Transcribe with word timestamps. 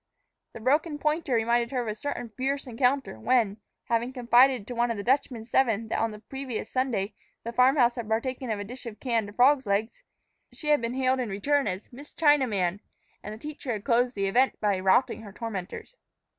The 0.53 0.59
broken 0.59 0.97
pointer 0.97 1.35
reminded 1.35 1.69
her 1.69 1.83
of 1.83 1.87
a 1.87 1.93
certain 1.93 2.29
fierce 2.29 2.65
encounter 2.65 3.19
when, 3.19 3.57
having 3.83 4.11
confided 4.11 4.65
to 4.65 4.73
one 4.73 4.89
of 4.89 4.97
the 4.97 5.03
Dutchman's 5.03 5.51
seven 5.51 5.89
that 5.89 5.99
on 5.99 6.09
the 6.09 6.17
previous 6.21 6.71
Sunday 6.71 7.13
the 7.43 7.53
farm 7.53 7.75
house 7.75 7.93
had 7.93 8.07
partaken 8.09 8.49
of 8.49 8.57
a 8.57 8.63
dish 8.63 8.87
of 8.87 8.99
canned 8.99 9.35
frogs' 9.35 9.67
legs, 9.67 10.01
she 10.51 10.69
had 10.69 10.81
been 10.81 10.95
hailed 10.95 11.19
in 11.19 11.29
return 11.29 11.67
as 11.67 11.93
"Miss 11.93 12.11
Chinaman," 12.11 12.79
and 13.21 13.31
the 13.31 13.37
teacher 13.37 13.73
had 13.73 13.83
closed 13.83 14.15
the 14.15 14.25
event 14.25 14.59
by 14.59 14.79
routing 14.79 15.21
her 15.21 15.31
tormentors. 15.31 15.95